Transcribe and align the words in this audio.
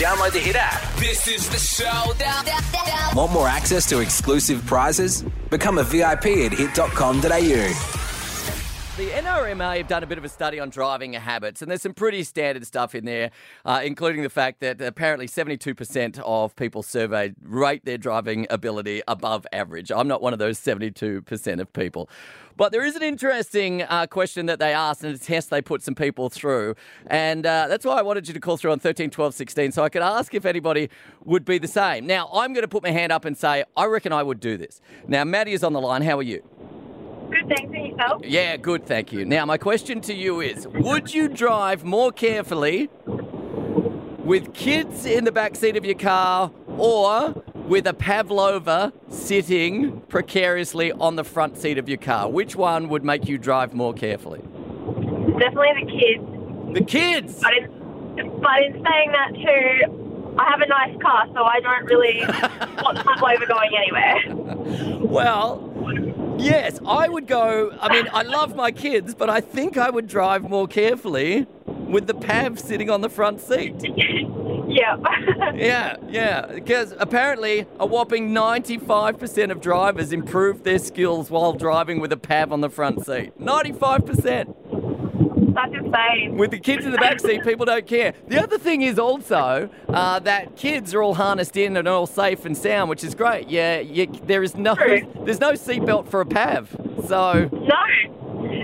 Download 0.00 0.32
the 0.32 0.38
Hit 0.38 0.56
app. 0.56 0.80
This 0.96 1.28
is 1.28 1.46
the 1.50 1.58
showdown. 1.58 2.46
Want 3.14 3.32
more 3.32 3.46
access 3.46 3.86
to 3.90 3.98
exclusive 3.98 4.64
prizes? 4.64 5.26
Become 5.50 5.76
a 5.76 5.82
VIP 5.82 6.24
at 6.38 6.52
hit.com.au. 6.52 7.99
The 9.00 9.08
NRMA 9.12 9.78
have 9.78 9.88
done 9.88 10.02
a 10.02 10.06
bit 10.06 10.18
of 10.18 10.26
a 10.26 10.28
study 10.28 10.60
on 10.60 10.68
driving 10.68 11.14
habits, 11.14 11.62
and 11.62 11.70
there's 11.70 11.80
some 11.80 11.94
pretty 11.94 12.22
standard 12.22 12.66
stuff 12.66 12.94
in 12.94 13.06
there, 13.06 13.30
uh, 13.64 13.80
including 13.82 14.22
the 14.22 14.28
fact 14.28 14.60
that 14.60 14.78
apparently 14.82 15.26
72% 15.26 16.18
of 16.18 16.54
people 16.54 16.82
surveyed 16.82 17.34
rate 17.42 17.86
their 17.86 17.96
driving 17.96 18.46
ability 18.50 19.00
above 19.08 19.46
average. 19.54 19.90
I'm 19.90 20.06
not 20.06 20.20
one 20.20 20.34
of 20.34 20.38
those 20.38 20.58
72% 20.58 21.60
of 21.60 21.72
people. 21.72 22.10
But 22.58 22.72
there 22.72 22.84
is 22.84 22.94
an 22.94 23.02
interesting 23.02 23.84
uh, 23.84 24.06
question 24.06 24.44
that 24.44 24.58
they 24.58 24.74
asked 24.74 25.02
and 25.02 25.14
a 25.14 25.18
test 25.18 25.48
they 25.48 25.62
put 25.62 25.82
some 25.82 25.94
people 25.94 26.28
through. 26.28 26.74
And 27.06 27.46
uh, 27.46 27.68
that's 27.68 27.86
why 27.86 27.94
I 27.94 28.02
wanted 28.02 28.28
you 28.28 28.34
to 28.34 28.40
call 28.40 28.58
through 28.58 28.72
on 28.72 28.80
13, 28.80 29.08
12, 29.08 29.32
16 29.32 29.72
so 29.72 29.82
I 29.82 29.88
could 29.88 30.02
ask 30.02 30.34
if 30.34 30.44
anybody 30.44 30.90
would 31.24 31.46
be 31.46 31.56
the 31.56 31.68
same. 31.68 32.06
Now, 32.06 32.28
I'm 32.34 32.52
going 32.52 32.64
to 32.64 32.68
put 32.68 32.82
my 32.82 32.90
hand 32.90 33.12
up 33.12 33.24
and 33.24 33.34
say, 33.34 33.64
I 33.78 33.86
reckon 33.86 34.12
I 34.12 34.22
would 34.22 34.40
do 34.40 34.58
this. 34.58 34.82
Now, 35.08 35.24
Maddie 35.24 35.54
is 35.54 35.64
on 35.64 35.72
the 35.72 35.80
line. 35.80 36.02
How 36.02 36.18
are 36.18 36.22
you? 36.22 36.42
Good, 37.30 37.48
thanks. 37.48 37.72
And 37.74 37.86
yourself? 37.86 38.22
Yeah, 38.24 38.56
good, 38.56 38.86
thank 38.86 39.12
you. 39.12 39.24
Now, 39.24 39.46
my 39.46 39.58
question 39.58 40.00
to 40.02 40.14
you 40.14 40.40
is 40.40 40.66
Would 40.68 41.14
you 41.14 41.28
drive 41.28 41.84
more 41.84 42.12
carefully 42.12 42.90
with 44.24 44.52
kids 44.52 45.06
in 45.06 45.24
the 45.24 45.32
back 45.32 45.56
seat 45.56 45.76
of 45.76 45.84
your 45.84 45.94
car 45.96 46.50
or 46.76 47.42
with 47.54 47.86
a 47.86 47.94
Pavlova 47.94 48.92
sitting 49.08 50.00
precariously 50.02 50.92
on 50.92 51.16
the 51.16 51.24
front 51.24 51.56
seat 51.56 51.78
of 51.78 51.88
your 51.88 51.98
car? 51.98 52.28
Which 52.28 52.56
one 52.56 52.88
would 52.88 53.04
make 53.04 53.28
you 53.28 53.38
drive 53.38 53.74
more 53.74 53.94
carefully? 53.94 54.40
Definitely 55.38 55.84
the 55.84 55.90
kids. 55.90 56.74
The 56.74 56.84
kids! 56.84 57.40
But 57.40 57.56
in, 57.56 58.40
but 58.40 58.62
in 58.62 58.72
saying 58.72 59.12
that 59.12 59.32
too, 59.34 60.36
I 60.38 60.48
have 60.50 60.60
a 60.60 60.66
nice 60.66 60.96
car, 61.02 61.26
so 61.34 61.44
I 61.44 61.60
don't 61.60 61.84
really 61.84 62.20
want 62.82 62.98
Pavlova 62.98 63.46
going 63.46 63.70
anywhere. 63.76 65.00
Well, 65.00 65.69
yes, 66.38 66.78
I 66.86 67.08
would 67.08 67.26
go. 67.26 67.76
I 67.80 67.92
mean, 67.92 68.08
I 68.12 68.22
love 68.22 68.54
my 68.56 68.70
kids, 68.70 69.14
but 69.14 69.30
I 69.30 69.40
think 69.40 69.76
I 69.76 69.90
would 69.90 70.06
drive 70.06 70.48
more 70.48 70.66
carefully 70.66 71.46
with 71.66 72.06
the 72.06 72.14
Pav 72.14 72.58
sitting 72.58 72.90
on 72.90 73.00
the 73.00 73.08
front 73.08 73.40
seat. 73.40 73.74
yeah. 74.68 74.96
Yeah, 75.54 75.96
yeah, 76.08 76.46
because 76.46 76.94
apparently 76.98 77.66
a 77.78 77.84
whopping 77.84 78.30
95% 78.30 79.50
of 79.50 79.60
drivers 79.60 80.12
improve 80.12 80.62
their 80.62 80.78
skills 80.78 81.28
while 81.28 81.52
driving 81.52 82.00
with 82.00 82.12
a 82.12 82.16
Pav 82.16 82.52
on 82.52 82.60
the 82.60 82.70
front 82.70 83.04
seat. 83.04 83.32
95%. 83.38 84.54
That's 85.54 85.72
insane. 85.74 86.36
With 86.36 86.50
the 86.50 86.58
kids 86.58 86.84
in 86.84 86.92
the 86.92 86.98
back 86.98 87.20
seat, 87.20 87.42
people 87.42 87.66
don't 87.66 87.86
care. 87.86 88.14
The 88.28 88.42
other 88.42 88.58
thing 88.58 88.82
is 88.82 88.98
also 88.98 89.68
uh, 89.88 90.18
that 90.20 90.56
kids 90.56 90.94
are 90.94 91.02
all 91.02 91.14
harnessed 91.14 91.56
in 91.56 91.76
and 91.76 91.86
all 91.88 92.06
safe 92.06 92.44
and 92.44 92.56
sound, 92.56 92.88
which 92.90 93.02
is 93.04 93.14
great. 93.14 93.48
Yeah, 93.48 93.80
you, 93.80 94.06
there 94.24 94.42
is 94.42 94.54
no 94.56 94.74
True. 94.74 95.02
there's 95.24 95.40
no 95.40 95.52
seatbelt 95.52 96.08
for 96.08 96.20
a 96.20 96.26
Pav, 96.26 96.74
so 97.06 97.48
No. 97.52 97.74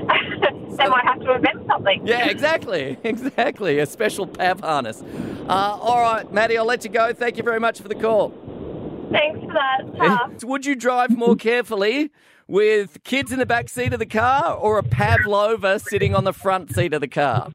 they 0.77 0.89
might 0.89 1.05
have 1.05 1.21
to 1.21 1.33
invent 1.35 1.67
something. 1.67 2.07
yeah, 2.07 2.27
exactly, 2.29 2.99
exactly, 3.05 3.79
a 3.79 3.87
special 3.87 4.27
Pav 4.27 4.61
harness. 4.61 5.03
Uh, 5.49 5.79
all 5.81 6.01
right, 6.01 6.31
Maddie, 6.33 6.59
I'll 6.59 6.65
let 6.67 6.85
you 6.85 6.91
go. 6.91 7.13
Thank 7.13 7.37
you 7.39 7.43
very 7.43 7.61
much 7.61 7.81
for 7.81 7.89
the 7.89 7.95
call. 7.95 8.29
Thanks 9.11 9.41
for 9.41 9.53
that. 9.53 9.97
Ta. 9.97 10.31
Would 10.45 10.67
you 10.67 10.75
drive 10.75 11.11
more 11.17 11.37
carefully 11.37 12.11
with 12.49 13.03
kids 13.05 13.33
in 13.33 13.39
the 13.39 13.47
back 13.47 13.69
seat 13.69 13.93
of 13.93 13.99
the 13.99 14.07
car 14.07 14.55
or 14.55 14.79
a 14.79 14.83
Pavlova 14.83 15.79
sitting 15.79 16.15
on 16.15 16.25
the 16.25 16.33
front 16.33 16.75
seat 16.75 16.93
of 16.95 17.01
the 17.01 17.09
car? 17.09 17.51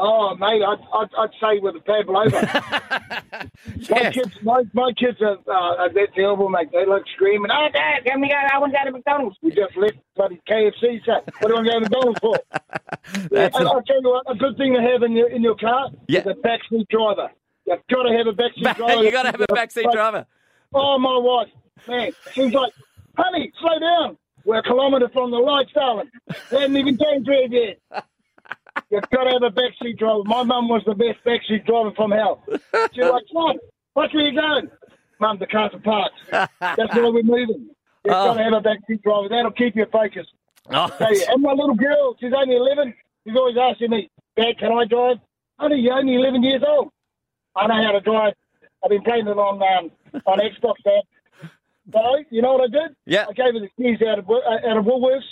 Oh, 0.00 0.36
mate, 0.36 0.62
I'd, 0.62 0.78
I'd, 0.94 1.08
I'd 1.18 1.30
say 1.40 1.58
with 1.60 1.74
a 1.76 1.80
Pavlova. 1.80 3.10
My 3.90 4.00
Yes. 4.00 4.14
kids, 4.14 4.30
my, 4.42 4.62
my 4.72 4.92
kids 4.92 5.18
are, 5.20 5.38
uh, 5.48 5.76
are 5.76 5.92
that 5.92 6.08
terrible, 6.14 6.48
mate. 6.48 6.68
They 6.72 6.84
like 6.86 7.02
screaming, 7.14 7.50
oh, 7.50 7.68
Dad, 7.72 8.04
can 8.04 8.20
we 8.20 8.28
go? 8.28 8.34
I 8.34 8.58
want 8.58 8.72
to 8.72 8.78
go 8.78 8.84
to 8.84 8.92
McDonald's. 8.92 9.36
We 9.42 9.50
just 9.50 9.76
left 9.76 9.94
bloody 10.16 10.40
KFC, 10.48 11.00
so 11.04 11.14
what 11.40 11.48
do 11.48 11.56
I 11.56 11.62
go 11.64 11.70
to 11.72 11.80
McDonald's 11.80 12.18
for? 12.20 12.38
yeah, 12.52 13.26
That's 13.30 13.56
and 13.56 13.66
a- 13.66 13.70
I'll 13.70 13.82
tell 13.82 14.00
you 14.02 14.08
what, 14.10 14.24
a 14.30 14.34
good 14.36 14.56
thing 14.56 14.74
to 14.74 14.80
have 14.82 15.02
in 15.02 15.12
your, 15.12 15.28
in 15.30 15.42
your 15.42 15.56
car 15.56 15.88
Yeah. 16.06 16.20
is 16.20 16.26
a 16.26 16.34
backseat 16.34 16.86
driver. 16.88 17.30
You've 17.68 17.86
got 17.88 18.02
to 18.04 18.16
have 18.16 18.26
a 18.26 18.32
backseat 18.32 18.76
driver. 18.76 19.02
you 19.02 19.12
got 19.12 19.22
to 19.22 19.30
have 19.30 19.40
a 19.40 19.46
backseat 19.46 19.92
driver. 19.92 20.26
Oh, 20.74 20.98
my 20.98 21.16
wife, 21.16 21.48
man, 21.86 22.12
she's 22.32 22.52
like, 22.52 22.72
honey, 23.16 23.52
slow 23.60 23.78
down. 23.78 24.18
We're 24.44 24.58
a 24.58 24.62
kilometre 24.62 25.08
from 25.10 25.30
the 25.30 25.38
lights, 25.38 25.72
darling. 25.74 26.10
They 26.50 26.60
haven't 26.60 26.76
even 26.76 26.98
changed 26.98 27.28
red 27.28 27.52
yet. 27.52 27.78
You've 28.90 29.10
got 29.10 29.24
to 29.24 29.30
have 29.30 29.42
a 29.42 29.50
backseat 29.50 29.98
driver. 29.98 30.22
My 30.24 30.42
mum 30.42 30.68
was 30.68 30.82
the 30.86 30.94
best 30.94 31.18
backseat 31.26 31.66
driver 31.66 31.92
from 31.94 32.12
hell. 32.12 32.44
She's 32.94 33.04
like, 33.04 33.24
Son, 33.32 33.58
watch 33.94 34.14
where 34.14 34.24
you're 34.24 34.40
going. 34.40 34.70
Mum, 35.20 35.38
the 35.38 35.46
car's 35.46 35.74
are 35.74 35.80
parked. 35.80 36.14
That's 36.60 36.94
where 36.94 37.12
we're 37.12 37.22
moving. 37.22 37.68
You've 38.04 38.14
oh. 38.14 38.34
got 38.34 38.34
to 38.34 38.44
have 38.44 38.52
a 38.52 38.60
backseat 38.60 39.02
driver. 39.02 39.28
That'll 39.28 39.50
keep 39.50 39.76
you 39.76 39.86
focused. 39.92 40.32
Oh, 40.70 40.90
you. 41.10 41.24
And 41.28 41.42
my 41.42 41.52
little 41.52 41.74
girl, 41.74 42.16
she's 42.20 42.32
only 42.34 42.56
11. 42.56 42.94
She's 43.26 43.36
always 43.36 43.56
asking 43.56 43.90
me, 43.90 44.10
Dad, 44.36 44.58
can 44.58 44.72
I 44.72 44.84
drive? 44.84 45.16
Honey, 45.58 45.80
you're 45.80 45.94
only 45.94 46.14
11 46.14 46.42
years 46.42 46.62
old. 46.66 46.92
I 47.56 47.66
know 47.66 47.82
how 47.84 47.92
to 47.92 48.00
drive. 48.00 48.34
I've 48.84 48.90
been 48.90 49.02
playing 49.02 49.26
it 49.26 49.36
on 49.36 49.62
um, 49.62 50.22
on 50.26 50.38
Xbox, 50.38 50.74
Dad. 50.84 51.02
So, 51.92 52.00
you 52.30 52.42
know 52.42 52.52
what 52.54 52.68
I 52.68 52.72
did? 52.86 52.96
Yeah. 53.06 53.26
I 53.28 53.32
gave 53.32 53.54
her 53.54 53.60
the 53.60 53.70
keys 53.76 53.98
out 54.06 54.18
of 54.18 54.28
out 54.30 54.76
of 54.76 54.84
Woolworths, 54.84 55.22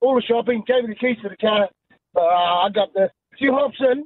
all 0.00 0.14
the 0.14 0.22
shopping, 0.22 0.64
gave 0.66 0.82
her 0.82 0.88
the 0.88 0.94
keys 0.94 1.16
to 1.22 1.28
the 1.28 1.36
car. 1.36 1.68
Uh, 2.16 2.20
I 2.20 2.68
got 2.70 2.92
the. 2.94 3.10
She 3.38 3.46
hops 3.46 3.76
in, 3.80 4.04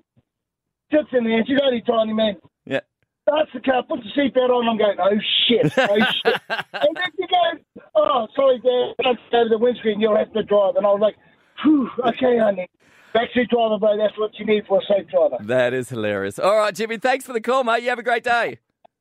sits 0.93 1.09
in 1.13 1.25
there, 1.25 1.45
she's 1.47 1.59
only 1.63 1.83
tiny, 1.83 2.13
man. 2.13 2.37
yeah. 2.67 2.81
Starts 3.29 3.51
the 3.55 3.61
car, 3.61 3.85
puts 3.85 4.03
the 4.03 4.21
seatbelt 4.21 4.51
on. 4.51 4.69
I'm 4.69 4.77
going, 4.77 4.97
oh 4.99 5.19
shit, 5.47 5.73
oh 5.79 5.99
shit. 6.25 6.41
and 6.49 6.97
then 6.97 7.11
she 7.15 7.27
goes, 7.29 7.85
oh, 7.95 8.27
sorry, 8.35 8.59
Dad, 8.59 9.05
don't 9.05 9.19
go 9.31 9.45
to 9.45 9.49
the 9.49 9.59
windscreen. 9.59 10.01
You'll 10.01 10.17
have 10.17 10.33
to 10.33 10.43
drive. 10.43 10.75
And 10.77 10.85
I 10.85 10.91
was 10.91 11.01
like, 11.01 11.15
Whew, 11.63 11.91
okay, 12.07 12.39
honey. 12.39 12.69
Backseat 13.15 13.49
driver, 13.49 13.79
bro. 13.79 13.97
That's 13.97 14.17
what 14.19 14.39
you 14.39 14.47
need 14.47 14.67
for 14.67 14.79
a 14.79 14.85
safe 14.87 15.09
driver. 15.11 15.37
That 15.41 15.73
is 15.75 15.89
hilarious. 15.89 16.39
All 16.39 16.57
right, 16.57 16.75
Jimmy, 16.75 16.99
thanks 16.99 17.25
for 17.25 17.33
the 17.33 17.41
call, 17.41 17.65
mate. 17.65 17.83
You 17.83 17.89
have 17.91 17.99
a 17.99 18.05
great 18.05 18.25
day. 18.25 18.59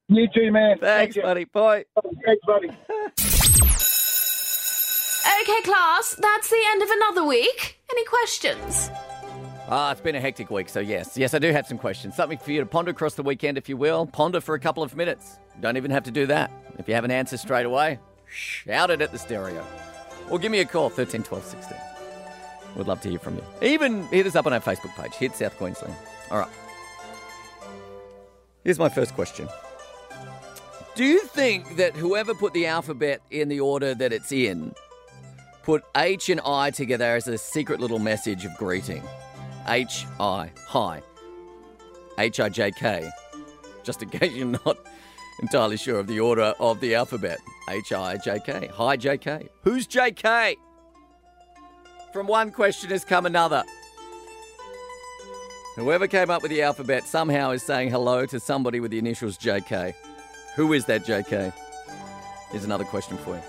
You 0.07 0.27
too, 0.33 0.51
man. 0.51 0.77
Thanks, 0.79 1.15
Thank 1.15 1.25
buddy. 1.25 1.43
Bye. 1.45 1.85
Thanks, 2.25 2.45
buddy. 2.45 2.69
Okay, 5.41 5.61
class, 5.61 6.15
that's 6.19 6.49
the 6.49 6.61
end 6.71 6.83
of 6.83 6.89
another 6.89 7.23
week. 7.23 7.79
Any 7.91 8.03
questions? 8.05 8.89
Ah, 9.69 9.91
it's 9.91 10.01
been 10.01 10.15
a 10.15 10.19
hectic 10.19 10.49
week, 10.49 10.67
so 10.67 10.79
yes. 10.79 11.17
Yes, 11.17 11.33
I 11.33 11.39
do 11.39 11.51
have 11.51 11.65
some 11.65 11.77
questions. 11.77 12.15
Something 12.15 12.37
for 12.37 12.51
you 12.51 12.59
to 12.59 12.65
ponder 12.65 12.91
across 12.91 13.13
the 13.13 13.23
weekend, 13.23 13.57
if 13.57 13.69
you 13.69 13.77
will. 13.77 14.05
Ponder 14.07 14.41
for 14.41 14.55
a 14.55 14.59
couple 14.59 14.83
of 14.83 14.95
minutes. 14.95 15.39
Don't 15.61 15.77
even 15.77 15.91
have 15.91 16.03
to 16.03 16.11
do 16.11 16.25
that. 16.27 16.51
If 16.77 16.87
you 16.87 16.93
have 16.95 17.05
an 17.05 17.11
answer 17.11 17.37
straight 17.37 17.65
away, 17.65 17.99
shout 18.27 18.89
it 18.89 19.01
at 19.01 19.11
the 19.11 19.17
stereo. 19.17 19.65
Or 20.29 20.39
give 20.39 20.51
me 20.51 20.59
a 20.59 20.65
call, 20.65 20.89
13 20.89 21.23
12 21.23 21.43
16. 21.45 21.77
Would 22.75 22.87
love 22.87 23.01
to 23.01 23.09
hear 23.09 23.19
from 23.19 23.35
you. 23.35 23.43
Even 23.61 24.03
hit 24.07 24.25
us 24.25 24.35
up 24.35 24.45
on 24.45 24.53
our 24.53 24.59
Facebook 24.59 24.95
page, 24.95 25.13
Hit 25.13 25.35
South 25.35 25.57
Queensland. 25.57 25.95
All 26.31 26.39
right. 26.39 26.49
Here's 28.63 28.79
my 28.79 28.89
first 28.89 29.15
question. 29.15 29.47
Do 30.95 31.03
you 31.05 31.21
think 31.21 31.77
that 31.77 31.95
whoever 31.95 32.33
put 32.33 32.53
the 32.53 32.67
alphabet 32.67 33.21
in 33.31 33.47
the 33.47 33.61
order 33.61 33.95
that 33.95 34.11
it's 34.11 34.31
in 34.31 34.73
put 35.63 35.83
H 35.95 36.29
and 36.29 36.41
I 36.45 36.71
together 36.71 37.15
as 37.15 37.27
a 37.27 37.37
secret 37.37 37.79
little 37.79 37.99
message 37.99 38.43
of 38.45 38.55
greeting? 38.57 39.03
H 39.67 40.05
I, 40.19 40.51
hi. 40.67 41.01
H 42.17 42.39
I 42.39 42.49
J 42.49 42.71
K, 42.71 43.09
just 43.83 44.03
in 44.03 44.09
case 44.11 44.33
you're 44.33 44.45
not 44.65 44.77
entirely 45.41 45.77
sure 45.77 45.99
of 45.99 46.07
the 46.07 46.19
order 46.19 46.53
of 46.59 46.81
the 46.81 46.95
alphabet. 46.95 47.39
H 47.69 47.93
I 47.93 48.17
J 48.17 48.39
K, 48.45 48.67
hi 48.73 48.97
J 48.97 49.17
K. 49.17 49.47
Who's 49.63 49.87
J 49.87 50.11
K? 50.11 50.57
From 52.11 52.25
one 52.25 52.51
question 52.51 52.89
has 52.89 53.05
come 53.05 53.25
another. 53.25 53.63
Whoever 55.75 56.07
came 56.07 56.29
up 56.29 56.41
with 56.41 56.51
the 56.51 56.63
alphabet 56.63 57.07
somehow 57.07 57.51
is 57.51 57.63
saying 57.63 57.91
hello 57.91 58.25
to 58.25 58.39
somebody 58.39 58.79
with 58.79 58.91
the 58.91 58.97
initials 58.97 59.37
JK. 59.37 59.93
Who 60.55 60.73
is 60.73 60.85
that 60.85 61.05
JK? 61.05 61.53
Here's 62.51 62.65
another 62.65 62.83
question 62.83 63.17
for 63.17 63.35
you. 63.35 63.41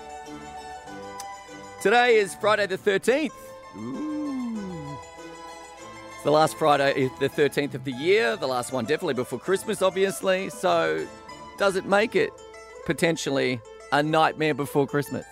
Today 1.81 2.17
is 2.17 2.35
Friday 2.35 2.67
the 2.67 2.77
13th. 2.77 3.31
Ooh. 3.77 4.97
It's 6.13 6.23
the 6.23 6.31
last 6.31 6.55
Friday, 6.55 7.05
eh, 7.05 7.09
the 7.19 7.29
13th 7.29 7.73
of 7.73 7.83
the 7.83 7.91
year, 7.91 8.35
the 8.35 8.47
last 8.47 8.71
one 8.71 8.85
definitely 8.85 9.15
before 9.15 9.39
Christmas, 9.39 9.81
obviously. 9.81 10.49
So, 10.49 11.07
does 11.57 11.75
it 11.75 11.85
make 11.85 12.15
it 12.15 12.29
potentially 12.85 13.59
a 13.91 14.03
nightmare 14.03 14.53
before 14.53 14.85
Christmas? 14.85 15.25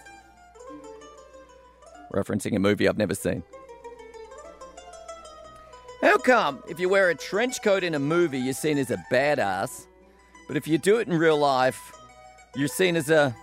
Referencing 2.14 2.56
a 2.56 2.60
movie 2.60 2.88
I've 2.88 2.98
never 2.98 3.16
seen. 3.16 3.44
How 6.02 6.18
come 6.18 6.64
if 6.68 6.80
you 6.80 6.90
wear 6.90 7.10
a 7.10 7.16
trench 7.16 7.62
coat 7.62 7.84
in 7.84 7.94
a 7.94 8.00
movie, 8.00 8.40
you're 8.40 8.54
seen 8.54 8.78
as 8.78 8.90
a 8.90 8.98
badass, 9.12 9.86
but 10.48 10.58
if 10.58 10.68
you 10.68 10.78
do 10.78 10.98
it 10.98 11.08
in 11.08 11.18
real 11.18 11.38
life, 11.38 11.92
you're 12.56 12.68
seen 12.68 12.96
as 12.96 13.10
a. 13.10 13.36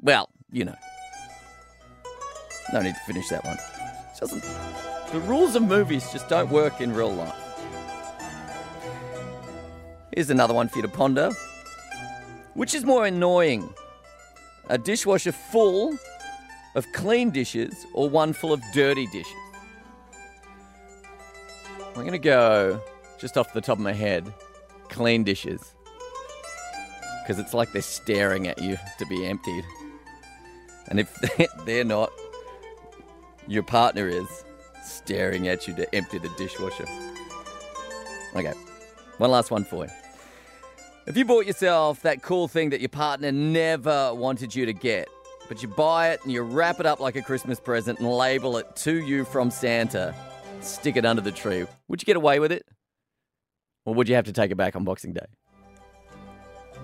Well, 0.00 0.28
you 0.52 0.64
know. 0.64 0.76
No 2.72 2.82
need 2.82 2.94
to 2.94 3.00
finish 3.06 3.28
that 3.28 3.44
one. 3.44 3.56
It 3.56 4.20
doesn't. 4.20 4.42
The 5.12 5.20
rules 5.20 5.56
of 5.56 5.62
movies 5.62 6.10
just 6.12 6.28
don't 6.28 6.50
work 6.50 6.80
in 6.80 6.92
real 6.92 7.12
life. 7.12 7.34
Here's 10.14 10.30
another 10.30 10.54
one 10.54 10.68
for 10.68 10.78
you 10.78 10.82
to 10.82 10.88
ponder. 10.88 11.30
Which 12.54 12.74
is 12.74 12.84
more 12.84 13.06
annoying? 13.06 13.72
A 14.68 14.78
dishwasher 14.78 15.32
full 15.32 15.98
of 16.74 16.90
clean 16.92 17.30
dishes 17.30 17.86
or 17.92 18.08
one 18.08 18.32
full 18.32 18.52
of 18.52 18.62
dirty 18.72 19.06
dishes? 19.06 19.32
I'm 21.78 22.00
going 22.00 22.12
to 22.12 22.18
go 22.18 22.80
just 23.18 23.38
off 23.38 23.52
the 23.52 23.60
top 23.60 23.78
of 23.78 23.84
my 23.84 23.92
head 23.92 24.32
clean 24.88 25.24
dishes. 25.24 25.74
Because 27.22 27.38
it's 27.38 27.54
like 27.54 27.72
they're 27.72 27.82
staring 27.82 28.48
at 28.48 28.60
you 28.60 28.76
to 28.98 29.06
be 29.06 29.26
emptied. 29.26 29.64
And 30.88 31.00
if 31.00 31.14
they're 31.64 31.84
not, 31.84 32.12
your 33.46 33.62
partner 33.62 34.08
is 34.08 34.44
staring 34.82 35.48
at 35.48 35.66
you 35.66 35.74
to 35.74 35.94
empty 35.94 36.18
the 36.18 36.28
dishwasher. 36.36 36.86
Okay, 38.36 38.52
one 39.18 39.30
last 39.30 39.50
one 39.50 39.64
for 39.64 39.84
you. 39.84 39.90
If 41.06 41.16
you 41.16 41.24
bought 41.24 41.46
yourself 41.46 42.02
that 42.02 42.22
cool 42.22 42.48
thing 42.48 42.70
that 42.70 42.80
your 42.80 42.88
partner 42.88 43.30
never 43.30 44.14
wanted 44.14 44.54
you 44.54 44.66
to 44.66 44.72
get, 44.72 45.08
but 45.48 45.62
you 45.62 45.68
buy 45.68 46.10
it 46.10 46.20
and 46.22 46.32
you 46.32 46.42
wrap 46.42 46.80
it 46.80 46.86
up 46.86 47.00
like 47.00 47.16
a 47.16 47.22
Christmas 47.22 47.60
present 47.60 47.98
and 47.98 48.10
label 48.10 48.56
it 48.56 48.76
to 48.76 49.02
you 49.02 49.24
from 49.24 49.50
Santa, 49.50 50.14
stick 50.60 50.96
it 50.96 51.04
under 51.04 51.22
the 51.22 51.32
tree, 51.32 51.66
would 51.88 52.02
you 52.02 52.06
get 52.06 52.16
away 52.16 52.40
with 52.40 52.52
it? 52.52 52.66
Or 53.84 53.94
would 53.94 54.08
you 54.08 54.14
have 54.14 54.24
to 54.26 54.32
take 54.32 54.50
it 54.50 54.56
back 54.56 54.76
on 54.76 54.84
Boxing 54.84 55.12
Day? 55.12 55.26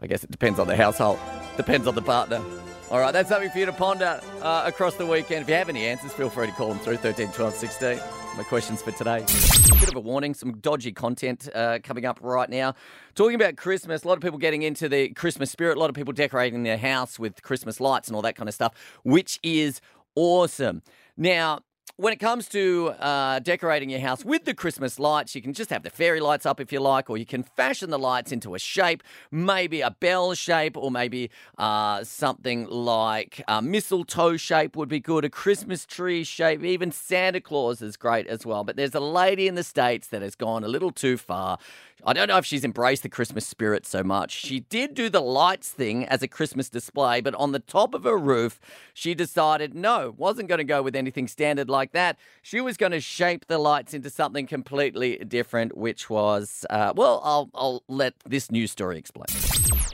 I 0.00 0.06
guess 0.06 0.24
it 0.24 0.30
depends 0.30 0.58
on 0.58 0.66
the 0.66 0.76
household, 0.76 1.18
depends 1.56 1.86
on 1.86 1.94
the 1.94 2.02
partner. 2.02 2.42
All 2.90 3.00
right, 3.00 3.12
that's 3.12 3.28
something 3.28 3.50
for 3.50 3.58
you 3.58 3.66
to 3.66 3.72
ponder 3.72 4.20
uh, 4.40 4.62
across 4.64 4.94
the 4.94 5.04
weekend. 5.04 5.42
If 5.42 5.48
you 5.48 5.54
have 5.54 5.68
any 5.68 5.86
answers, 5.86 6.12
feel 6.12 6.30
free 6.30 6.46
to 6.46 6.52
call 6.52 6.68
them 6.68 6.78
through 6.78 6.96
13 6.96 7.32
12 7.32 7.54
16. 7.54 8.00
My 8.38 8.44
questions 8.44 8.80
for 8.80 8.92
today. 8.92 9.16
A 9.16 9.74
bit 9.80 9.88
of 9.88 9.96
a 9.96 10.00
warning, 10.00 10.32
some 10.32 10.60
dodgy 10.60 10.92
content 10.92 11.48
uh, 11.52 11.80
coming 11.82 12.06
up 12.06 12.20
right 12.22 12.48
now. 12.48 12.76
Talking 13.16 13.34
about 13.34 13.56
Christmas, 13.56 14.04
a 14.04 14.08
lot 14.08 14.16
of 14.16 14.22
people 14.22 14.38
getting 14.38 14.62
into 14.62 14.88
the 14.88 15.08
Christmas 15.08 15.50
spirit, 15.50 15.76
a 15.76 15.80
lot 15.80 15.90
of 15.90 15.96
people 15.96 16.12
decorating 16.12 16.62
their 16.62 16.78
house 16.78 17.18
with 17.18 17.42
Christmas 17.42 17.80
lights 17.80 18.06
and 18.06 18.14
all 18.14 18.22
that 18.22 18.36
kind 18.36 18.48
of 18.48 18.54
stuff, 18.54 18.74
which 19.02 19.40
is 19.42 19.80
awesome. 20.14 20.82
Now, 21.16 21.62
when 21.96 22.12
it 22.12 22.18
comes 22.18 22.48
to 22.48 22.94
uh, 22.98 23.38
decorating 23.40 23.90
your 23.90 24.00
house 24.00 24.24
with 24.24 24.44
the 24.44 24.54
Christmas 24.54 24.98
lights, 24.98 25.34
you 25.34 25.42
can 25.42 25.52
just 25.52 25.70
have 25.70 25.82
the 25.82 25.90
fairy 25.90 26.20
lights 26.20 26.46
up 26.46 26.60
if 26.60 26.72
you 26.72 26.80
like, 26.80 27.08
or 27.10 27.16
you 27.16 27.26
can 27.26 27.42
fashion 27.42 27.90
the 27.90 27.98
lights 27.98 28.32
into 28.32 28.54
a 28.54 28.58
shape, 28.58 29.02
maybe 29.30 29.80
a 29.80 29.90
bell 29.90 30.34
shape, 30.34 30.76
or 30.76 30.90
maybe 30.90 31.30
uh, 31.56 32.04
something 32.04 32.66
like 32.66 33.42
a 33.48 33.62
mistletoe 33.62 34.36
shape 34.36 34.76
would 34.76 34.88
be 34.88 35.00
good, 35.00 35.24
a 35.24 35.30
Christmas 35.30 35.86
tree 35.86 36.24
shape, 36.24 36.62
even 36.62 36.92
Santa 36.92 37.40
Claus 37.40 37.82
is 37.82 37.96
great 37.96 38.26
as 38.26 38.44
well. 38.44 38.64
But 38.64 38.76
there's 38.76 38.94
a 38.94 39.00
lady 39.00 39.48
in 39.48 39.54
the 39.54 39.64
States 39.64 40.08
that 40.08 40.22
has 40.22 40.34
gone 40.34 40.64
a 40.64 40.68
little 40.68 40.90
too 40.90 41.16
far. 41.16 41.58
I 42.04 42.12
don't 42.12 42.28
know 42.28 42.38
if 42.38 42.46
she's 42.46 42.64
embraced 42.64 43.02
the 43.02 43.08
Christmas 43.08 43.46
spirit 43.46 43.84
so 43.84 44.04
much. 44.04 44.30
She 44.30 44.60
did 44.60 44.94
do 44.94 45.08
the 45.08 45.20
lights 45.20 45.70
thing 45.70 46.04
as 46.06 46.22
a 46.22 46.28
Christmas 46.28 46.68
display, 46.68 47.20
but 47.20 47.34
on 47.34 47.52
the 47.52 47.58
top 47.58 47.94
of 47.94 48.04
her 48.04 48.16
roof, 48.16 48.60
she 48.94 49.14
decided 49.14 49.74
no, 49.74 50.14
wasn't 50.16 50.48
going 50.48 50.58
to 50.58 50.64
go 50.64 50.82
with 50.82 50.94
anything 50.94 51.26
standard 51.26 51.68
like 51.68 51.92
that. 51.92 52.16
She 52.42 52.60
was 52.60 52.76
going 52.76 52.92
to 52.92 53.00
shape 53.00 53.46
the 53.46 53.58
lights 53.58 53.94
into 53.94 54.10
something 54.10 54.46
completely 54.46 55.16
different, 55.18 55.76
which 55.76 56.08
was, 56.08 56.64
uh, 56.70 56.92
well, 56.94 57.20
I'll, 57.24 57.50
I'll 57.54 57.82
let 57.88 58.14
this 58.24 58.50
news 58.50 58.70
story 58.70 58.98
explain. 58.98 59.26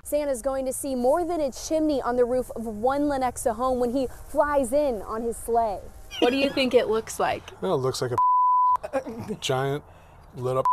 Santa's 0.05 0.43
going 0.43 0.67
to 0.67 0.73
see 0.73 0.95
more 0.95 1.25
than 1.25 1.41
a 1.41 1.50
chimney 1.50 2.03
on 2.03 2.17
the 2.17 2.25
roof 2.25 2.50
of 2.55 2.67
one 2.67 3.03
Lenexa 3.03 3.57
home 3.57 3.81
when 3.81 3.91
he 3.91 4.07
flies 4.29 4.73
in 4.73 5.00
on 5.03 5.23
his 5.23 5.37
sleigh. 5.37 5.81
What 6.19 6.31
do 6.31 6.37
you 6.37 6.50
think 6.50 6.75
it 6.75 6.89
looks 6.89 7.19
like? 7.19 7.43
Well, 7.62 7.75
it 7.75 7.79
looks 7.79 8.03
like 8.03 8.12
a 8.12 9.35
giant 9.41 9.83
lit 10.37 10.59
up. 10.59 10.67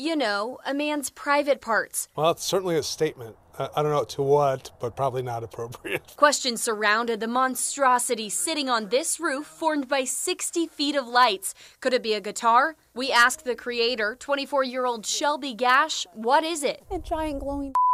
You 0.00 0.16
know, 0.16 0.56
a 0.64 0.72
man's 0.72 1.10
private 1.10 1.60
parts. 1.60 2.08
Well, 2.16 2.30
it's 2.30 2.42
certainly 2.42 2.74
a 2.78 2.82
statement. 2.82 3.36
I 3.58 3.68
I 3.76 3.82
don't 3.82 3.92
know 3.92 4.02
to 4.04 4.22
what, 4.22 4.70
but 4.80 4.96
probably 4.96 5.20
not 5.20 5.44
appropriate. 5.44 6.00
Questions 6.16 6.62
surrounded 6.62 7.20
the 7.20 7.28
monstrosity 7.28 8.30
sitting 8.30 8.70
on 8.70 8.88
this 8.88 9.20
roof 9.20 9.44
formed 9.44 9.88
by 9.88 10.04
60 10.04 10.68
feet 10.68 10.96
of 10.96 11.06
lights. 11.06 11.54
Could 11.80 11.92
it 11.92 12.02
be 12.02 12.14
a 12.14 12.20
guitar? 12.22 12.76
We 12.94 13.12
asked 13.12 13.44
the 13.44 13.54
creator, 13.54 14.16
24 14.18 14.64
year 14.64 14.86
old 14.86 15.04
Shelby 15.04 15.52
Gash, 15.52 16.06
what 16.14 16.44
is 16.44 16.64
it? 16.64 16.82
A 16.90 16.98
giant 16.98 17.40
glowing. 17.40 17.74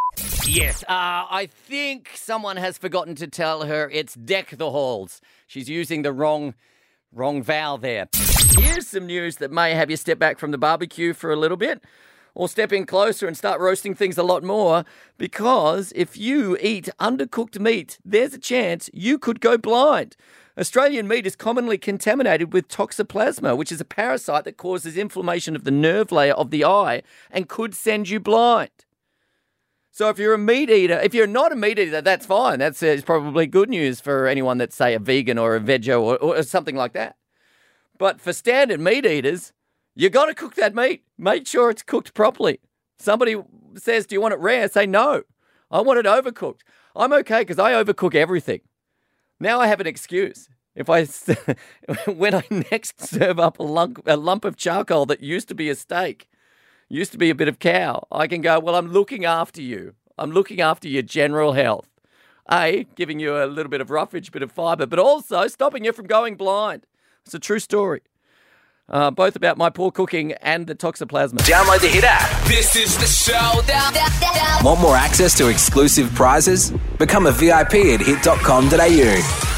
Yes, 0.46 0.84
uh, 0.84 1.26
I 1.28 1.48
think 1.50 2.10
someone 2.14 2.56
has 2.56 2.78
forgotten 2.78 3.16
to 3.16 3.26
tell 3.26 3.64
her 3.64 3.90
it's 3.92 4.14
deck 4.14 4.50
the 4.56 4.70
halls. 4.70 5.20
She's 5.48 5.68
using 5.68 6.02
the 6.02 6.12
wrong, 6.12 6.54
wrong 7.12 7.42
vowel 7.42 7.78
there. 7.78 8.06
Here's 8.54 8.86
some 8.86 9.06
news 9.06 9.36
that 9.36 9.50
may 9.50 9.74
have 9.74 9.90
you 9.90 9.96
step 9.96 10.18
back 10.18 10.38
from 10.38 10.50
the 10.50 10.58
barbecue 10.58 11.12
for 11.12 11.32
a 11.32 11.36
little 11.36 11.56
bit, 11.56 11.82
or 12.34 12.48
step 12.48 12.72
in 12.72 12.86
closer 12.86 13.26
and 13.26 13.36
start 13.36 13.60
roasting 13.60 13.94
things 13.94 14.18
a 14.18 14.22
lot 14.22 14.42
more. 14.44 14.84
Because 15.18 15.92
if 15.96 16.16
you 16.16 16.56
eat 16.60 16.88
undercooked 17.00 17.58
meat, 17.58 17.98
there's 18.04 18.34
a 18.34 18.38
chance 18.38 18.90
you 18.92 19.18
could 19.18 19.40
go 19.40 19.56
blind. 19.58 20.16
Australian 20.58 21.06
meat 21.06 21.26
is 21.26 21.36
commonly 21.36 21.76
contaminated 21.76 22.52
with 22.52 22.68
toxoplasma, 22.68 23.56
which 23.56 23.70
is 23.70 23.80
a 23.80 23.84
parasite 23.84 24.44
that 24.44 24.56
causes 24.56 24.96
inflammation 24.96 25.54
of 25.54 25.64
the 25.64 25.70
nerve 25.70 26.10
layer 26.10 26.32
of 26.32 26.50
the 26.50 26.64
eye 26.64 27.02
and 27.30 27.48
could 27.48 27.74
send 27.74 28.08
you 28.08 28.18
blind. 28.20 28.70
So 29.90 30.08
if 30.10 30.18
you're 30.18 30.34
a 30.34 30.38
meat 30.38 30.68
eater, 30.68 30.98
if 31.00 31.14
you're 31.14 31.26
not 31.26 31.52
a 31.52 31.56
meat 31.56 31.78
eater, 31.78 32.02
that's 32.02 32.26
fine. 32.26 32.58
That's 32.58 32.82
uh, 32.82 33.00
probably 33.04 33.46
good 33.46 33.70
news 33.70 34.00
for 34.00 34.26
anyone 34.26 34.58
that's 34.58 34.76
say 34.76 34.92
a 34.94 34.98
vegan 34.98 35.38
or 35.38 35.56
a 35.56 35.60
veggie 35.60 35.98
or, 35.98 36.16
or 36.18 36.42
something 36.42 36.76
like 36.76 36.92
that. 36.92 37.16
But 37.98 38.20
for 38.20 38.32
standard 38.32 38.80
meat 38.80 39.06
eaters, 39.06 39.52
you 39.94 40.10
got 40.10 40.26
to 40.26 40.34
cook 40.34 40.54
that 40.56 40.74
meat. 40.74 41.04
Make 41.18 41.46
sure 41.46 41.70
it's 41.70 41.82
cooked 41.82 42.14
properly. 42.14 42.60
Somebody 42.98 43.36
says, 43.76 44.06
"Do 44.06 44.14
you 44.14 44.20
want 44.20 44.34
it 44.34 44.40
rare?" 44.40 44.68
Say 44.68 44.86
no. 44.86 45.22
I 45.70 45.80
want 45.80 45.98
it 45.98 46.06
overcooked. 46.06 46.60
I'm 46.94 47.12
okay 47.12 47.40
because 47.40 47.58
I 47.58 47.72
overcook 47.72 48.14
everything. 48.14 48.60
Now 49.40 49.60
I 49.60 49.66
have 49.66 49.80
an 49.80 49.86
excuse. 49.86 50.48
If 50.74 50.90
I 50.90 51.04
when 52.10 52.34
I 52.34 52.44
next 52.70 53.00
serve 53.00 53.40
up 53.40 53.58
a 53.58 53.62
lump, 53.62 54.02
a 54.06 54.16
lump 54.16 54.44
of 54.44 54.56
charcoal 54.56 55.06
that 55.06 55.22
used 55.22 55.48
to 55.48 55.54
be 55.54 55.70
a 55.70 55.74
steak, 55.74 56.28
used 56.88 57.12
to 57.12 57.18
be 57.18 57.30
a 57.30 57.34
bit 57.34 57.48
of 57.48 57.58
cow, 57.58 58.06
I 58.12 58.26
can 58.26 58.42
go, 58.42 58.60
well, 58.60 58.76
I'm 58.76 58.92
looking 58.92 59.24
after 59.24 59.62
you. 59.62 59.94
I'm 60.18 60.30
looking 60.30 60.60
after 60.60 60.88
your 60.88 61.02
general 61.02 61.52
health. 61.52 61.88
A, 62.50 62.86
giving 62.94 63.18
you 63.18 63.42
a 63.42 63.46
little 63.46 63.70
bit 63.70 63.80
of 63.80 63.90
roughage, 63.90 64.30
bit 64.30 64.42
of 64.42 64.52
fibre, 64.52 64.86
but 64.86 64.98
also 64.98 65.48
stopping 65.48 65.84
you 65.84 65.92
from 65.92 66.06
going 66.06 66.36
blind. 66.36 66.86
It's 67.26 67.34
a 67.34 67.40
true 67.40 67.58
story. 67.58 68.02
Uh, 68.88 69.10
both 69.10 69.34
about 69.34 69.58
my 69.58 69.68
poor 69.68 69.90
cooking 69.90 70.32
and 70.34 70.68
the 70.68 70.76
toxoplasma. 70.76 71.38
Download 71.38 71.80
the 71.80 71.88
Hit 71.88 72.04
app. 72.04 72.46
This 72.46 72.76
is 72.76 72.96
the 72.96 73.06
showdown. 73.06 73.92
Want 74.64 74.80
more 74.80 74.94
access 74.94 75.36
to 75.38 75.48
exclusive 75.48 76.14
prizes? 76.14 76.70
Become 76.98 77.26
a 77.26 77.32
VIP 77.32 77.74
at 77.74 78.00
hit.com.au. 78.00 79.55